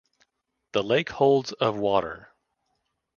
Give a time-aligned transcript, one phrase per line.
[0.71, 2.33] The lake holds of water.